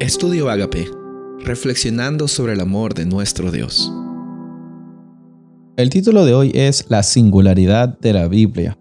[0.00, 0.90] Estudio Agape,
[1.40, 3.92] reflexionando sobre el amor de nuestro Dios.
[5.76, 8.78] El título de hoy es La singularidad de la Biblia.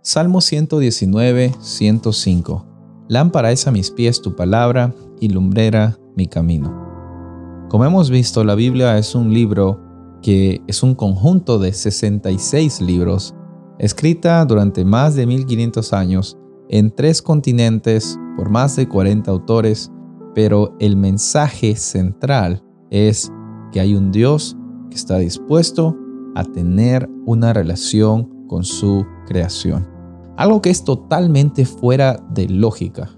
[0.00, 2.66] Salmo 119, 105.
[3.08, 7.66] Lámpara es a mis pies tu palabra y lumbrera mi camino.
[7.68, 9.78] Como hemos visto, la Biblia es un libro
[10.22, 13.34] que es un conjunto de 66 libros,
[13.78, 16.38] escrita durante más de 1500 años
[16.70, 19.92] en tres continentes por más de 40 autores
[20.38, 23.28] pero el mensaje central es
[23.72, 24.56] que hay un Dios
[24.88, 25.96] que está dispuesto
[26.36, 29.88] a tener una relación con su creación.
[30.36, 33.10] Algo que es totalmente fuera de lógica.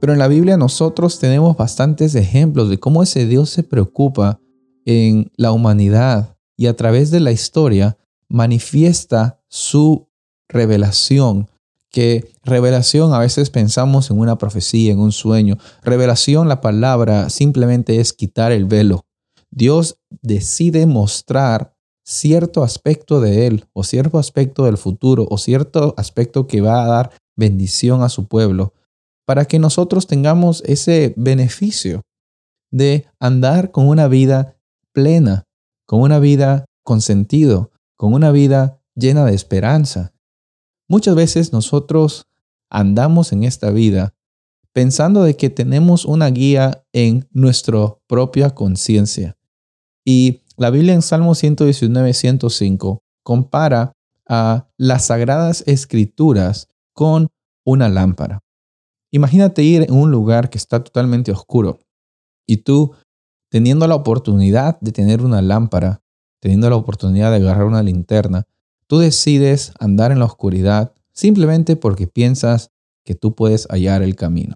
[0.00, 4.40] Pero en la Biblia nosotros tenemos bastantes ejemplos de cómo ese Dios se preocupa
[4.86, 10.08] en la humanidad y a través de la historia manifiesta su
[10.48, 11.50] revelación
[11.90, 15.56] que revelación a veces pensamos en una profecía, en un sueño.
[15.82, 19.06] Revelación, la palabra, simplemente es quitar el velo.
[19.50, 26.46] Dios decide mostrar cierto aspecto de Él o cierto aspecto del futuro o cierto aspecto
[26.46, 28.74] que va a dar bendición a su pueblo
[29.26, 32.02] para que nosotros tengamos ese beneficio
[32.70, 34.56] de andar con una vida
[34.92, 35.44] plena,
[35.86, 40.12] con una vida con sentido, con una vida llena de esperanza.
[40.88, 42.28] Muchas veces nosotros
[42.70, 44.14] andamos en esta vida
[44.72, 49.36] pensando de que tenemos una guía en nuestra propia conciencia.
[50.04, 53.92] Y la Biblia en Salmo 119, 105 compara
[54.26, 57.28] a las sagradas escrituras con
[57.64, 58.40] una lámpara.
[59.10, 61.80] Imagínate ir en un lugar que está totalmente oscuro
[62.46, 62.94] y tú
[63.50, 66.02] teniendo la oportunidad de tener una lámpara,
[66.40, 68.46] teniendo la oportunidad de agarrar una linterna,
[68.88, 72.70] Tú decides andar en la oscuridad simplemente porque piensas
[73.04, 74.54] que tú puedes hallar el camino.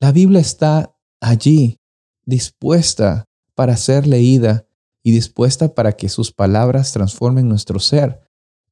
[0.00, 1.78] La Biblia está allí,
[2.24, 4.66] dispuesta para ser leída
[5.02, 8.20] y dispuesta para que sus palabras transformen nuestro ser.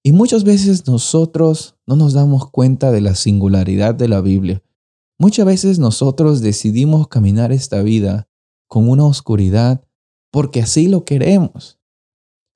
[0.03, 4.63] Y muchas veces nosotros no nos damos cuenta de la singularidad de la Biblia.
[5.19, 8.29] Muchas veces nosotros decidimos caminar esta vida
[8.69, 9.83] con una oscuridad
[10.31, 11.78] porque así lo queremos.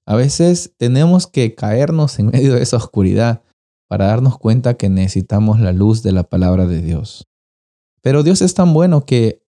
[0.06, 3.42] A veces tenemos que caernos en medio de esa oscuridad
[3.88, 7.28] para darnos cuenta que necesitamos la luz de la palabra de Dios.
[8.00, 9.42] Pero Dios es tan bueno que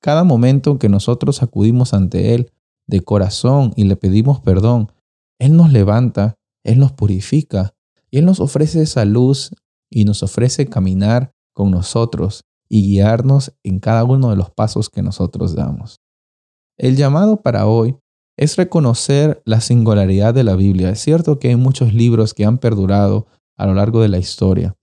[0.00, 2.52] cada momento que nosotros acudimos ante Él
[2.86, 4.92] de corazón y le pedimos perdón,
[5.38, 7.74] Él nos levanta, Él nos purifica
[8.10, 9.50] y Él nos ofrece esa luz
[9.90, 15.02] y nos ofrece caminar con nosotros y guiarnos en cada uno de los pasos que
[15.02, 16.00] nosotros damos.
[16.76, 17.96] El llamado para hoy
[18.38, 20.90] es reconocer la singularidad de la Biblia.
[20.90, 23.26] Es cierto que hay muchos libros que han perdurado
[23.56, 24.76] a lo largo de la historia,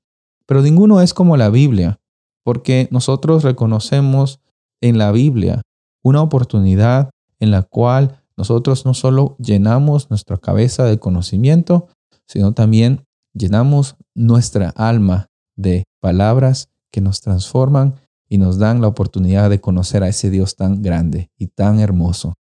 [0.46, 1.98] pero ninguno es como la Biblia,
[2.44, 4.42] porque nosotros reconocemos
[4.82, 5.62] en la Biblia
[6.04, 11.88] una oportunidad en la cual nosotros no solo llenamos nuestra cabeza de conocimiento,
[12.28, 17.96] sino también llenamos nuestra alma de palabras que nos transforman
[18.28, 22.34] y nos dan la oportunidad de conocer a ese Dios tan grande y tan hermoso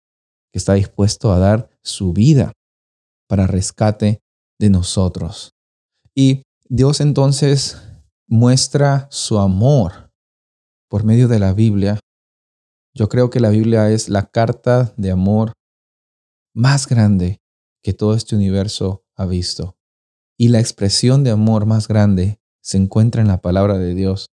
[0.54, 2.52] que está dispuesto a dar su vida
[3.28, 4.22] para rescate
[4.60, 5.50] de nosotros.
[6.14, 7.82] Y Dios entonces
[8.28, 10.12] muestra su amor
[10.88, 11.98] por medio de la Biblia.
[12.94, 15.54] Yo creo que la Biblia es la carta de amor
[16.54, 17.40] más grande
[17.82, 19.76] que todo este universo ha visto.
[20.38, 24.28] Y la expresión de amor más grande se encuentra en la palabra de Dios.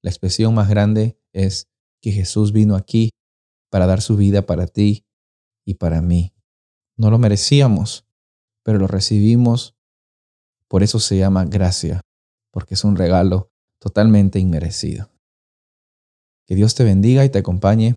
[0.00, 1.66] La expresión más grande es
[2.00, 3.10] que Jesús vino aquí
[3.68, 5.05] para dar su vida para ti
[5.66, 6.32] y para mí.
[6.96, 8.06] No lo merecíamos,
[8.62, 9.74] pero lo recibimos.
[10.68, 12.00] Por eso se llama gracia,
[12.50, 15.10] porque es un regalo totalmente inmerecido.
[16.46, 17.96] Que Dios te bendiga y te acompañe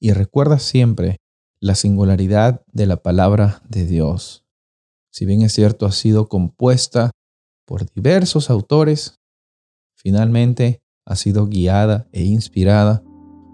[0.00, 1.18] y recuerda siempre
[1.60, 4.44] la singularidad de la palabra de Dios.
[5.12, 7.10] Si bien es cierto, ha sido compuesta
[7.66, 9.16] por diversos autores,
[9.94, 13.02] finalmente ha sido guiada e inspirada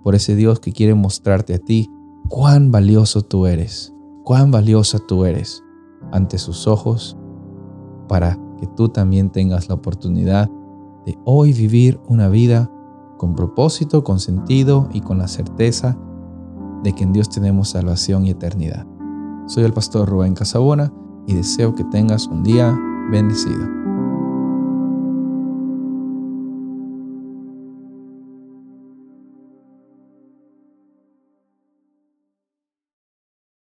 [0.05, 1.91] por ese Dios que quiere mostrarte a ti
[2.29, 3.93] cuán valioso tú eres,
[4.25, 5.63] cuán valiosa tú eres
[6.13, 7.17] ante sus ojos
[8.09, 10.51] para que tú también tengas la oportunidad
[11.05, 12.71] de hoy vivir una vida
[13.17, 15.99] con propósito, con sentido y con la certeza
[16.83, 18.87] de que en Dios tenemos salvación y eternidad.
[19.47, 20.93] Soy el pastor Rubén Casabona
[21.27, 22.77] y deseo que tengas un día
[23.11, 23.76] bendecido.